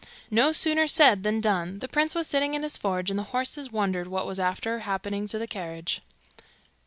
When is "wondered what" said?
3.71-4.25